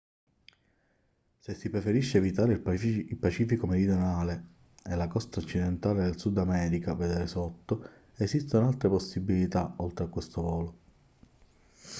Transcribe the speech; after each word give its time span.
se 1.41 1.53
si 1.53 1.69
preferisce 1.69 2.17
evitare 2.17 2.53
il 2.53 3.17
pacifico 3.19 3.67
meridionale 3.67 4.43
e 4.83 4.95
la 4.95 5.07
costa 5.07 5.39
occidentale 5.41 6.01
del 6.01 6.17
sud 6.17 6.39
america 6.39 6.95
vedere 6.95 7.27
sotto 7.27 7.87
esistono 8.15 8.65
altre 8.69 8.89
possibilità 8.89 9.75
oltre 9.77 10.05
a 10.05 10.09
questo 10.09 10.41
volo 10.41 10.77